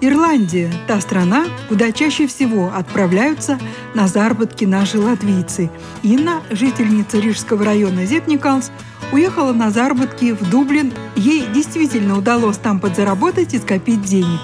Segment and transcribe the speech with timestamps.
[0.00, 3.58] Ирландия– та страна, куда чаще всего отправляются
[3.94, 5.70] на заработки наши латвийцы.
[6.02, 8.70] Инна, жительница Рижского района Зепникалс,
[9.12, 10.92] уехала на заработки в Дублин.
[11.16, 14.40] Ей действительно удалось там подзаработать и скопить денег.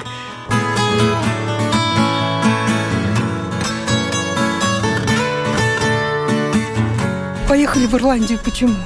[7.48, 8.76] Поехали в Ирландию почему?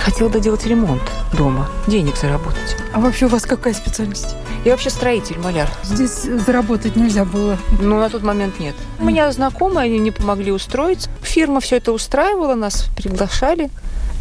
[0.00, 1.02] Хотела доделать ремонт
[1.38, 2.76] дома, денег заработать.
[2.92, 4.34] А вообще у вас какая специальность?
[4.64, 5.68] Я вообще строитель, маляр.
[5.82, 7.58] Здесь заработать нельзя было.
[7.80, 8.76] Ну, на тот момент нет.
[9.00, 11.10] У меня знакомые, они не помогли устроиться.
[11.22, 13.70] Фирма все это устраивала, нас приглашали.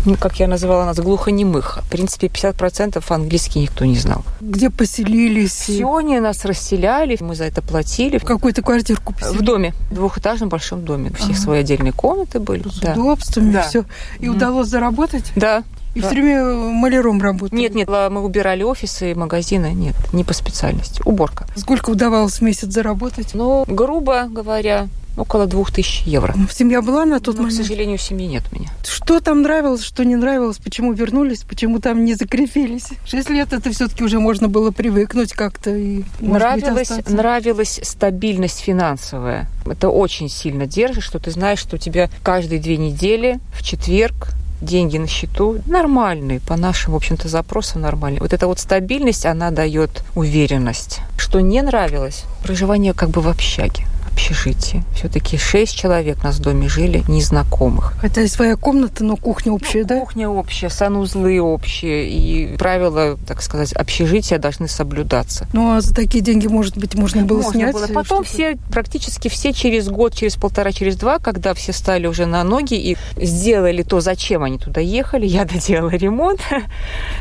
[0.03, 1.81] Ну, как я называла нас, глухонемых.
[1.83, 4.23] В принципе, 50% английский никто не знал.
[4.41, 5.51] Где поселились?
[5.51, 8.17] Все они нас расселяли, мы за это платили.
[8.17, 9.41] В какую-то квартирку поселились?
[9.41, 11.11] В доме, в двухэтажном большом доме.
[11.11, 11.39] У всех ага.
[11.39, 12.67] свои отдельные комнаты были.
[12.67, 12.93] С да.
[12.93, 13.61] удобствами да.
[13.61, 13.85] все.
[14.19, 14.29] И mm.
[14.29, 15.31] удалось заработать?
[15.35, 15.63] Да.
[15.93, 16.07] И да.
[16.07, 17.59] все время маляром работали?
[17.59, 19.73] Нет, нет, мы убирали офисы, магазины.
[19.73, 21.01] Нет, не по специальности.
[21.05, 21.47] Уборка.
[21.55, 23.33] Сколько удавалось в месяц заработать?
[23.33, 26.35] Ну, грубо говоря, около двух тысяч евро.
[26.51, 27.59] Семья была на тот Но, момент?
[27.59, 28.69] к сожалению, семьи нет у меня.
[28.87, 32.89] Что там нравилось, что не нравилось, почему вернулись, почему там не закрепились?
[33.05, 39.49] Шесть лет это все-таки уже можно было привыкнуть как-то и нравилось, быть, нравилась стабильность финансовая.
[39.65, 44.29] Это очень сильно держит, что ты знаешь, что у тебя каждые две недели в четверг
[44.61, 48.21] деньги на счету нормальные, по нашим, в общем-то, запросам нормальные.
[48.21, 50.99] Вот эта вот стабильность, она дает уверенность.
[51.17, 54.83] Что не нравилось, проживание как бы в общаге общежитии.
[54.95, 57.93] Все-таки шесть человек нас в доме жили, незнакомых.
[58.03, 59.99] И своя комната, но кухня общая, ну, да?
[59.99, 62.09] Кухня общая, санузлы общие.
[62.09, 65.47] И правила, так сказать, общежития должны соблюдаться.
[65.53, 67.73] Ну, а за такие деньги, может быть, можно было можно снять?
[67.73, 67.87] Было.
[67.87, 72.43] Потом все, практически все через год, через полтора, через два, когда все стали уже на
[72.43, 76.41] ноги и сделали то, зачем они туда ехали, я доделала ремонт.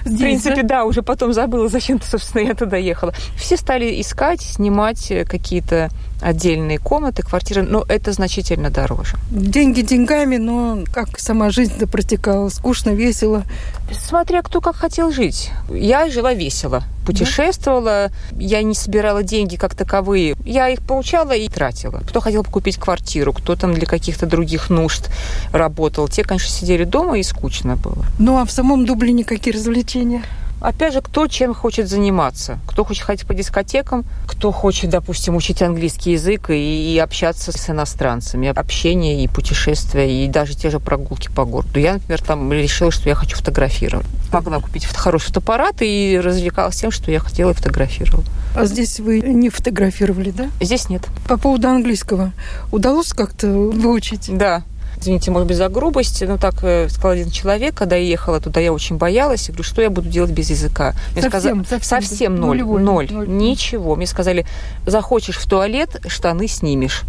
[0.05, 0.81] Здесь, в принципе, да?
[0.81, 3.13] да, уже потом забыла, зачем-то, собственно, я туда ехала.
[3.37, 9.17] Все стали искать, снимать какие-то отдельные комнаты, квартиры, но это значительно дороже.
[9.31, 12.49] Деньги деньгами, но как сама жизнь протекала?
[12.49, 13.45] Скучно, весело?
[13.93, 15.51] Смотря кто как хотел жить.
[15.71, 18.39] Я жила весело, путешествовала, да?
[18.39, 20.37] я не собирала деньги как таковые.
[20.45, 22.03] Я их получала и тратила.
[22.09, 25.11] Кто хотел купить квартиру, кто там для каких-то других нужд
[25.53, 26.09] работал.
[26.09, 28.05] Те, конечно, сидели дома и скучно было.
[28.19, 30.23] Ну а в самом Дублине какие развлечения?
[30.61, 32.59] Опять же, кто чем хочет заниматься.
[32.67, 37.71] Кто хочет ходить по дискотекам, кто хочет, допустим, учить английский язык и, и общаться с
[37.71, 38.49] иностранцами.
[38.49, 41.81] Общение и путешествия, и даже те же прогулки по городу.
[41.81, 44.07] Я, например, там решила, что я хочу фотографировать.
[44.33, 48.25] Могла купить хороший фотоаппарат и развлекалась тем, что я хотела и фотографировала.
[48.55, 50.51] А здесь вы не фотографировали, да?
[50.61, 51.03] Здесь нет.
[51.27, 52.33] По поводу английского.
[52.71, 54.27] Удалось как-то выучить?
[54.37, 54.65] Да,
[55.01, 58.61] извините, может быть, за грубость, но так э, сказал один человек, когда я ехала туда,
[58.61, 60.95] я очень боялась, я говорю, что я буду делать без языка?
[61.13, 63.97] Мне совсем, сказали, совсем, совсем ноль, нулевой, ноль, ноль, ничего.
[63.97, 64.47] Мне сказали,
[64.87, 67.05] захочешь в туалет, штаны снимешь.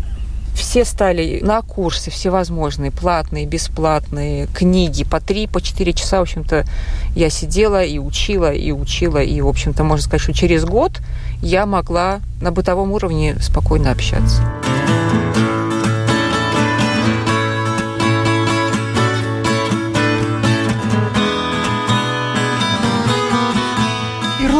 [0.53, 6.65] Все стали на курсы всевозможные, платные, бесплатные, книги по три, по четыре часа, в общем-то,
[7.15, 10.99] я сидела и учила, и учила, и, в общем-то, можно сказать, что через год
[11.41, 14.41] я могла на бытовом уровне спокойно общаться.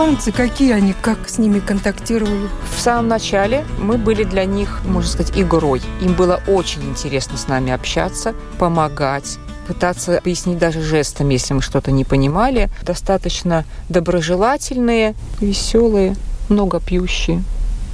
[0.01, 2.49] Ирландцы, какие они, как с ними контактировали?
[2.75, 5.81] В самом начале мы были для них, можно сказать, игрой.
[6.01, 9.37] Им было очень интересно с нами общаться, помогать,
[9.67, 12.69] пытаться пояснить даже жестами, если мы что-то не понимали.
[12.81, 16.15] Достаточно доброжелательные, веселые,
[16.49, 17.43] много пьющие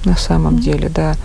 [0.06, 0.62] на самом mm-hmm.
[0.62, 1.16] деле, да.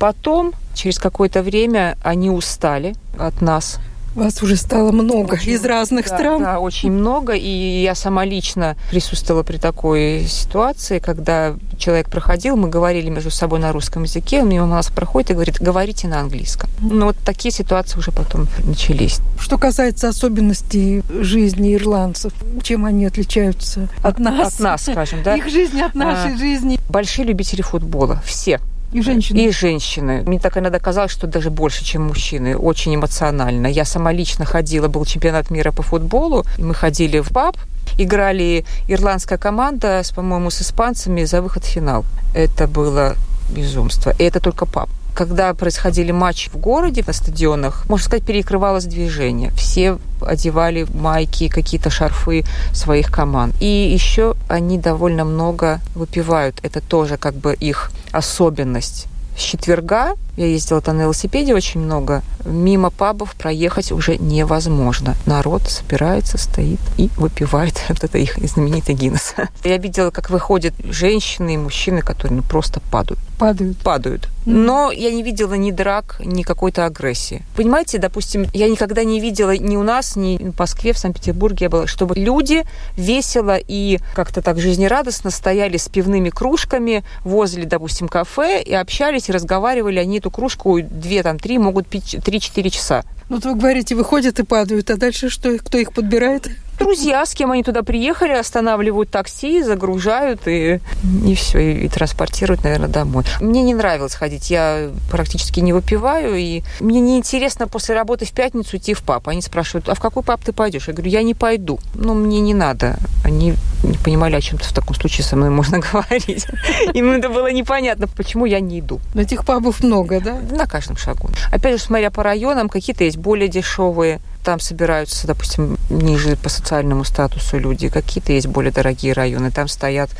[0.00, 3.78] Потом, через какое-то время, они устали от нас,
[4.14, 6.42] вас уже стало много очень, из разных да, стран.
[6.42, 7.34] Да, очень много.
[7.34, 13.58] И я сама лично присутствовала при такой ситуации, когда человек проходил, мы говорили между собой
[13.58, 16.70] на русском языке, он мимо нас проходит и говорит, говорите на английском.
[16.80, 19.20] Ну, вот такие ситуации уже потом начались.
[19.38, 22.32] Что касается особенностей жизни ирландцев,
[22.62, 24.54] чем они отличаются от, нас?
[24.54, 25.36] От нас, скажем, да.
[25.36, 26.78] Их жизни от нашей а, жизни.
[26.88, 28.60] Большие любители футбола, все.
[28.94, 29.38] И женщины.
[29.38, 30.22] И женщины.
[30.24, 32.56] Мне так иногда казалось, что даже больше, чем мужчины.
[32.56, 33.66] Очень эмоционально.
[33.66, 36.44] Я сама лично ходила, был чемпионат мира по футболу.
[36.58, 37.56] Мы ходили в паб,
[37.98, 42.04] играли ирландская команда, по-моему, с испанцами за выход в финал.
[42.34, 43.16] Это было
[43.50, 44.14] безумство.
[44.18, 49.50] И это только пап когда происходили матчи в городе, на стадионах, можно сказать, перекрывалось движение.
[49.52, 53.54] Все одевали майки, какие-то шарфы своих команд.
[53.60, 56.58] И еще они довольно много выпивают.
[56.62, 59.06] Это тоже как бы их особенность
[59.36, 65.16] с четверга, я ездила там на велосипеде очень много, мимо пабов проехать уже невозможно.
[65.26, 69.34] Народ собирается, стоит и выпивает вот это их знаменитый Гиннес.
[69.64, 73.20] Я видела, как выходят женщины и мужчины, которые ну, просто падают.
[73.38, 73.78] Падают.
[73.78, 74.28] Падают.
[74.46, 77.42] Но я не видела ни драк, ни какой-то агрессии.
[77.56, 81.70] Понимаете, допустим, я никогда не видела ни у нас, ни в Москве, в Санкт-Петербурге, я
[81.70, 82.64] была, чтобы люди
[82.96, 89.32] весело и как-то так жизнерадостно стояли с пивными кружками возле, допустим, кафе и общались, и
[89.32, 89.98] разговаривали.
[89.98, 93.04] Они эту кружку две, там, три могут пить три-четыре часа.
[93.28, 95.56] Ну, вот вы говорите, выходят и падают, а дальше что?
[95.58, 96.48] Кто их подбирает?
[96.78, 100.80] Друзья, с кем они туда приехали, останавливают такси, загружают и,
[101.24, 103.24] и все, и, и транспортируют, наверное, домой.
[103.40, 108.76] Мне не нравилось ходить, я практически не выпиваю, и мне неинтересно после работы в пятницу
[108.76, 109.28] идти в паб.
[109.28, 110.88] Они спрашивают, а в какой паб ты пойдешь?
[110.88, 111.78] Я говорю, я не пойду.
[111.94, 112.96] Ну, мне не надо.
[113.24, 116.46] Они не понимали, о чем-то в таком случае со мной можно говорить.
[116.92, 119.00] Им это было непонятно, почему я не иду.
[119.14, 120.38] Но этих пабов много, да?
[120.50, 121.30] На каждом шагу.
[121.52, 127.02] Опять же, смотря по районам, какие-то есть более дешевые, там собираются, допустим, ниже по социальному
[127.04, 130.10] статусу люди, какие-то есть более дорогие районы, там стоят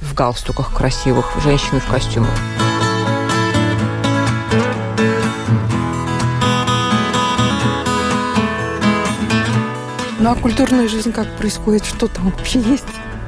[0.00, 2.30] в галстуках красивых, женщины в костюмах.
[10.20, 11.84] Ну а культурная жизнь как происходит?
[11.84, 12.84] Что там вообще есть?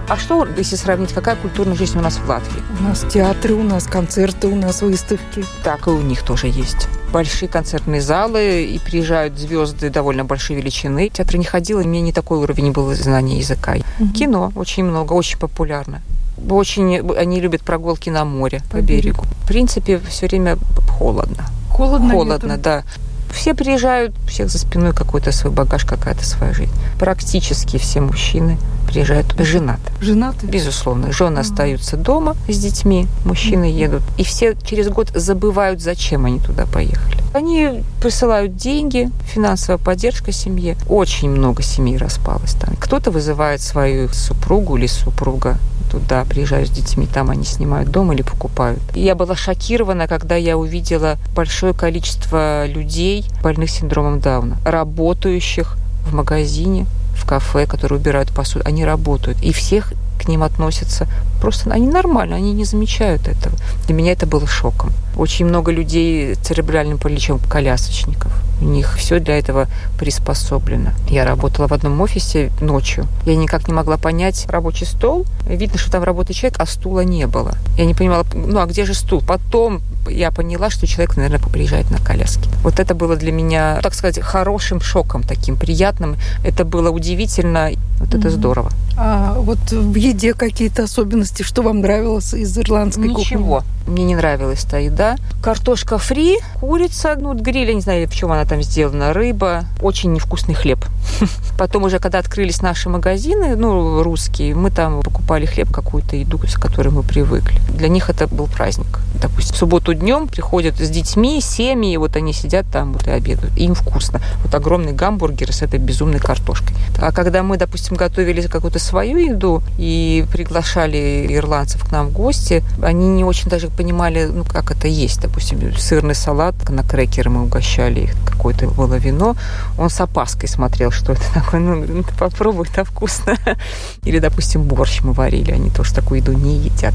[0.09, 2.63] А что, если сравнить, какая культурная жизнь у нас в Латвии?
[2.79, 5.45] У нас театры, у нас концерты, у нас выставки.
[5.65, 6.89] Так и у них тоже есть.
[7.13, 11.09] Большие концертные залы, и приезжают звезды довольно большой величины.
[11.09, 13.75] Театр не ходила, у меня не такой уровень был знания языка.
[13.99, 14.13] Угу.
[14.13, 16.03] Кино очень много, очень популярно.
[16.49, 19.23] Очень они любят прогулки на море, по, по берегу.
[19.23, 19.25] берегу.
[19.43, 20.57] В принципе, все время
[20.89, 21.47] холодно.
[21.71, 22.63] Холодно, холодно, летом.
[22.63, 22.85] да.
[23.33, 26.73] Все приезжают, у всех за спиной какой-то свой багаж, какая-то своя жизнь.
[26.99, 28.57] Практически все мужчины
[28.87, 29.93] приезжают женаты.
[30.01, 30.47] Женаты?
[30.47, 31.13] Безусловно.
[31.13, 34.03] Жены остаются дома с детьми, мужчины едут.
[34.17, 37.23] И все через год забывают, зачем они туда поехали.
[37.35, 40.77] Они присылают деньги, финансовая поддержка семье.
[40.89, 42.75] Очень много семей распалось там.
[42.77, 45.59] Кто-то вызывает свою супругу или супруга
[45.91, 48.81] туда, приезжают с детьми, там они снимают дом или покупают.
[48.95, 56.87] Я была шокирована, когда я увидела большое количество людей, больных синдромом Дауна, работающих в магазине,
[57.17, 59.43] в кафе, которые убирают посуду, они работают.
[59.43, 61.07] И всех к ним относятся
[61.41, 61.71] просто...
[61.71, 63.57] Они нормально, они не замечают этого.
[63.87, 64.93] Для меня это было шоком.
[65.17, 68.33] Очень много людей с церебральным параличом, колясочников.
[68.61, 69.69] У них все для этого
[69.99, 70.93] приспособлено.
[71.09, 73.07] Я работала в одном офисе ночью.
[73.25, 75.27] Я никак не могла понять рабочий стол.
[75.47, 77.55] Видно, что там работает человек, а стула не было.
[77.77, 79.23] Я не понимала, ну а где же стул?
[79.27, 82.49] Потом я поняла, что человек, наверное, приезжает на коляске.
[82.63, 86.17] Вот это было для меня, так сказать, хорошим шоком таким, приятным.
[86.45, 87.71] Это было удивительно.
[87.99, 88.31] Вот это mm-hmm.
[88.31, 88.71] здорово.
[88.97, 91.43] А вот в еде какие-то особенности?
[91.43, 93.15] Что вам нравилось из ирландской Ничего.
[93.15, 93.37] кухни?
[93.37, 93.63] Ничего.
[93.87, 95.17] Мне не нравилась та еда.
[95.43, 99.65] Картошка фри, курица, ну, гриль, я не знаю, в чем она там сделана, рыба.
[99.81, 100.85] Очень невкусный хлеб.
[101.59, 106.55] Потом уже, когда открылись наши магазины, ну, русские, мы там покупали хлеб, какую-то еду, с
[106.55, 107.61] которой мы привыкли.
[107.71, 109.01] Для них это был праздник.
[109.21, 113.57] Допустим, в субботу днем приходят с детьми, семьи, вот они сидят там вот и обедают.
[113.57, 114.21] им вкусно.
[114.43, 116.77] Вот огромный гамбургер с этой безумной картошкой.
[117.01, 122.63] А когда мы, допустим, готовили какую-то свою еду и приглашали ирландцев к нам в гости,
[122.83, 125.21] они не очень даже понимали, ну, как это есть.
[125.23, 129.37] Допустим, сырный салат, на крекеры мы угощали их, какое-то было вино.
[129.79, 131.61] Он с опаской смотрел, что это такое.
[131.61, 133.37] Ну, ну ты попробуй, это вкусно.
[134.05, 135.53] Или, допустим, борщ мы варили.
[135.53, 136.95] Они тоже такую еду не едят.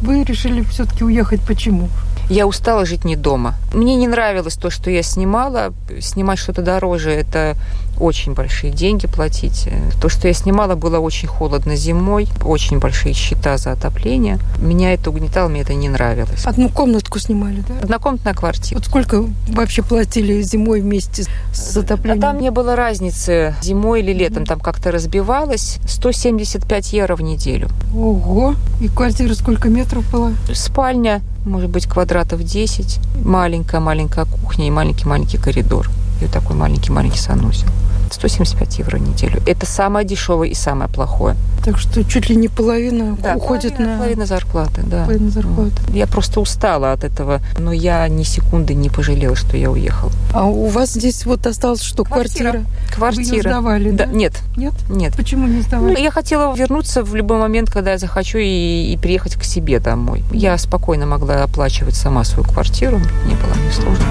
[0.00, 1.88] Вы решили все-таки уехать почему?
[2.28, 3.54] Я устала жить не дома.
[3.72, 5.72] Мне не нравилось то, что я снимала.
[6.00, 7.54] Снимать что-то дороже– это
[8.00, 9.68] очень большие деньги платить.
[10.00, 14.38] То, что я снимала, было очень холодно зимой, очень большие счета за отопление.
[14.58, 16.44] Меня это угнетало, мне это не нравилось.
[16.44, 17.74] Одну комнатку снимали, да?
[17.82, 18.78] Однокомнатная квартира.
[18.78, 22.18] Вот сколько вообще платили зимой вместе с отоплением?
[22.18, 24.46] А там не было разницы, зимой или летом.
[24.46, 25.78] Там как-то разбивалось.
[25.86, 27.68] 175 евро в неделю.
[27.94, 28.54] Ого!
[28.80, 30.32] И квартира сколько метров была?
[30.52, 35.88] Спальня может быть, квадратов 10, маленькая-маленькая кухня и маленький-маленький коридор.
[36.20, 37.68] И вот такой маленький-маленький санузел.
[38.14, 39.42] 175 евро в неделю.
[39.46, 41.36] Это самое дешевое и самое плохое.
[41.64, 45.04] Так что чуть ли не половина Да, уходит половина, на половина зарплаты, да.
[45.04, 45.72] половину зарплаты.
[45.92, 50.12] Я просто устала от этого, но я ни секунды не пожалела, что я уехала.
[50.32, 52.52] А у вас здесь вот осталось что, квартира?
[52.52, 53.50] Вы ее Квартира.
[53.50, 54.06] сдавали, да?
[54.06, 54.74] Да, нет, Нет?
[54.88, 55.14] нет.
[55.16, 56.00] Почему не Ну, сдавали?
[56.00, 60.24] я хотела вернуться в любой момент, когда я захочу, и, и приехать к себе домой.
[60.32, 64.04] Я спокойно могла оплачивать сама свою квартиру, не было мне сложно.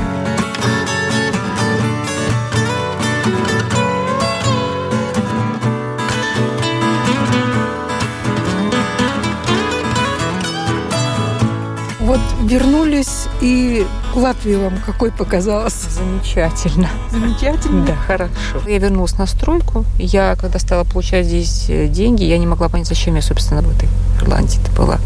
[12.46, 15.74] Вернулись, и Латвия вам какой показалась?
[15.74, 16.90] Замечательно.
[17.12, 17.86] Замечательно.
[17.86, 18.62] Да, хорошо.
[18.68, 19.86] Я вернулась на стройку.
[19.98, 23.76] Я, когда стала получать здесь э, деньги, я не могла понять, зачем я, собственно, в
[23.76, 23.90] этой
[24.22, 25.00] Ирландии-то была.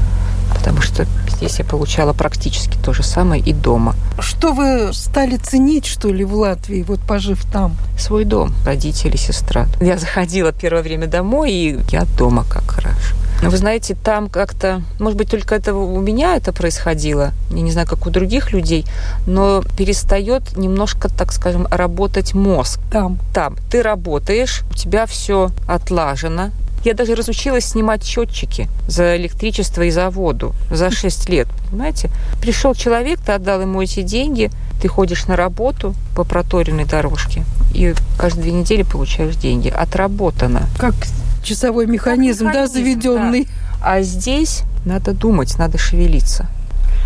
[0.53, 3.95] Потому что здесь я получала практически то же самое и дома.
[4.19, 7.77] Что вы стали ценить, что ли, в Латвии, вот пожив там?
[7.97, 9.67] Свой дом, родители, сестра.
[9.79, 13.15] Я заходила первое время домой, и я дома как хорошо.
[13.41, 17.87] Вы знаете, там как-то, может быть, только это у меня это происходило, я не знаю,
[17.87, 18.85] как у других людей,
[19.25, 22.79] но перестает немножко, так скажем, работать мозг.
[22.91, 23.17] Там.
[23.33, 26.51] Там ты работаешь, у тебя все отлажено.
[26.83, 32.09] Я даже разучилась снимать счетчики за электричество и за воду за 6 лет, понимаете?
[32.41, 34.49] Пришел человек, ты отдал ему эти деньги,
[34.81, 37.43] ты ходишь на работу по проторенной дорожке,
[37.73, 39.67] и каждые две недели получаешь деньги.
[39.67, 40.69] Отработано.
[40.77, 40.95] Как
[41.43, 43.47] часовой механизм, да, механизм, заведенный.
[43.81, 46.45] А здесь надо думать, надо шевелиться.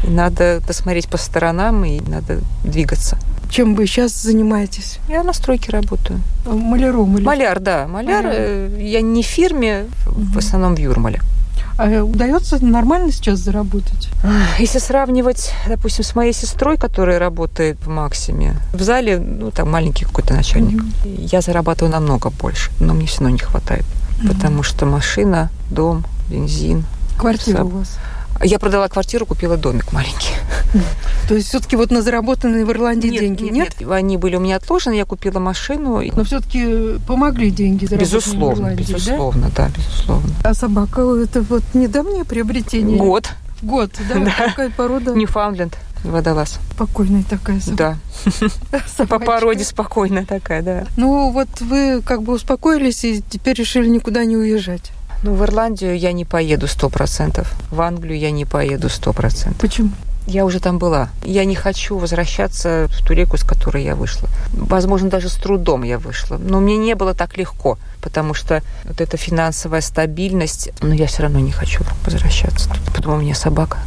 [0.04, 3.18] И надо посмотреть по сторонам, и надо двигаться.
[3.50, 5.00] Чем вы сейчас занимаетесь?
[5.08, 6.20] Я на стройке работаю.
[6.46, 7.24] Маляром или?
[7.24, 7.88] Маляр, да.
[7.88, 8.24] Маляр.
[8.24, 8.34] Маляр.
[8.36, 11.22] э, Я не в фирме, в основном в Юрмале.
[11.78, 14.10] А удается нормально сейчас заработать?
[14.60, 20.06] Если сравнивать, допустим, с моей сестрой, которая работает в Максиме, в зале, ну, там маленький
[20.06, 23.86] какой-то начальник, я зарабатываю намного больше, но мне все равно не хватает.
[24.27, 26.86] Потому что машина, дом, бензин.
[27.18, 27.68] Квартира Сам.
[27.68, 27.98] у вас?
[28.44, 30.34] Я продала квартиру, купила домик маленький.
[31.27, 33.75] То есть все-таки вот на заработанные в Ирландии деньги, нет?
[33.89, 36.01] Они были у меня отложены, я купила машину.
[36.15, 38.94] Но все-таки помогли деньги заработанные в Безусловно, Ирландии, да?
[38.94, 40.30] безусловно, да, безусловно.
[40.44, 42.98] А собака это вот недавнее приобретение?
[42.98, 43.30] Год.
[43.62, 44.15] Год, да?
[44.25, 44.32] Да.
[44.50, 45.13] Какая порода?
[45.13, 46.60] Ньюфаундленд, водолаз.
[46.72, 47.98] Спокойная такая собака.
[48.72, 50.86] Да, по породе спокойная такая, да.
[50.98, 54.91] Ну вот вы как бы успокоились и теперь решили никуда не уезжать.
[55.24, 57.53] Ну, в Ирландию я не поеду сто процентов.
[57.72, 59.62] В Англию я не поеду сто процентов.
[59.62, 59.89] Почему?
[60.25, 61.10] Я уже там была.
[61.24, 64.30] Я не хочу возвращаться в ту реку, с которой я вышла.
[64.53, 66.38] Возможно, даже с трудом я вышла.
[66.38, 71.24] Но мне не было так легко, потому что вот эта финансовая стабильность, но я все
[71.24, 72.70] равно не хочу возвращаться.
[72.96, 73.80] Потом у меня собака.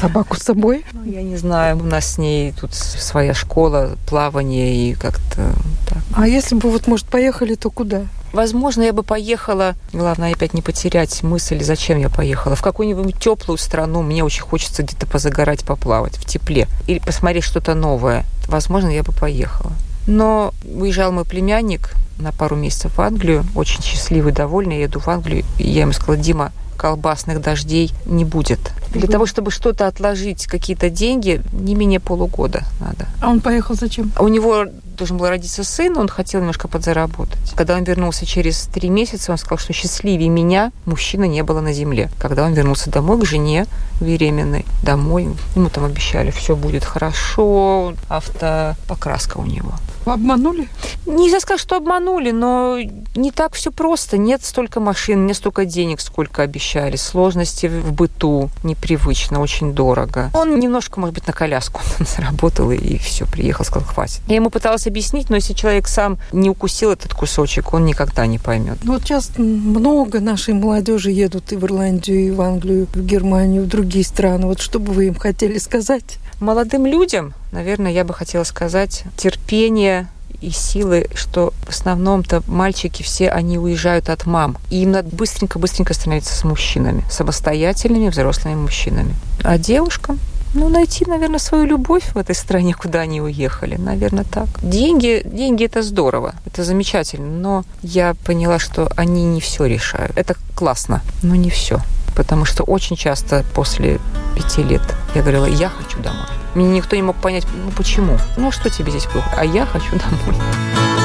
[0.00, 0.84] Собаку с собой?
[0.92, 5.52] Ну, я не знаю, у нас с ней тут своя школа, плавание и как-то
[5.88, 5.98] так.
[6.14, 8.02] А если бы вот, может, поехали, то куда?
[8.32, 13.58] Возможно, я бы поехала, главное опять не потерять мысль, зачем я поехала, в какую-нибудь теплую
[13.58, 14.02] страну.
[14.02, 18.24] Мне очень хочется где-то позагорать, поплавать в тепле или посмотреть что-то новое.
[18.46, 19.72] Возможно, я бы поехала.
[20.06, 24.76] Но уезжал мой племянник на пару месяцев в Англию, очень счастливый, довольный.
[24.76, 28.72] Я еду в Англию, и я ему сказала, Дима, колбасных дождей не будет.
[28.92, 33.06] Для того, чтобы что-то отложить, какие-то деньги, не менее полугода надо.
[33.20, 34.10] А он поехал зачем?
[34.18, 34.64] У него
[35.00, 37.54] должен был родиться сын, он хотел немножко подзаработать.
[37.56, 41.72] Когда он вернулся через три месяца, он сказал, что счастливее меня мужчины не было на
[41.72, 42.10] земле.
[42.18, 43.64] Когда он вернулся домой к жене
[44.00, 49.72] беременной, домой, ему там обещали, все будет хорошо, автопокраска у него.
[50.04, 50.68] Обманули?
[51.06, 52.78] Нельзя сказать, что обманули, но
[53.14, 54.16] не так все просто.
[54.16, 56.96] Нет столько машин, нет столько денег, сколько обещали.
[56.96, 60.30] Сложности в быту непривычно, очень дорого.
[60.32, 64.20] Он немножко, может быть, на коляску заработал и все, приехал, сказал, хватит.
[64.26, 68.38] Я ему пыталась объяснить, но если человек сам не укусил этот кусочек, он никогда не
[68.38, 68.78] поймет.
[68.82, 73.62] Ну, Вот сейчас много нашей молодежи едут и в Ирландию, и в Англию, в Германию,
[73.62, 74.46] в другие страны.
[74.46, 76.18] Вот что бы вы им хотели сказать?
[76.40, 80.08] Молодым людям, наверное, я бы хотела сказать терпение
[80.40, 84.56] и силы, что в основном-то мальчики все, они уезжают от мам.
[84.70, 89.14] И им надо быстренько-быстренько становиться с мужчинами, самостоятельными взрослыми мужчинами.
[89.42, 90.18] А девушкам,
[90.54, 93.76] ну, найти, наверное, свою любовь в этой стране, куда они уехали.
[93.76, 94.48] Наверное, так.
[94.62, 100.16] Деньги, деньги это здорово, это замечательно, но я поняла, что они не все решают.
[100.16, 101.80] Это классно, но не все.
[102.16, 104.00] Потому что очень часто после
[104.36, 104.82] пяти лет
[105.14, 106.26] я говорила, я хочу домой.
[106.54, 108.18] Меня никто не мог понять, ну почему?
[108.36, 109.30] Ну что тебе здесь плохо?
[109.36, 110.99] А я хочу домой.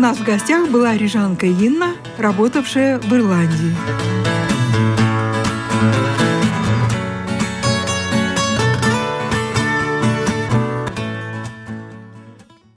[0.00, 3.76] У нас в гостях была рижанка Инна, работавшая в Ирландии.